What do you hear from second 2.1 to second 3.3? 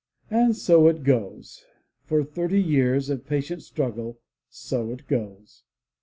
thirty years of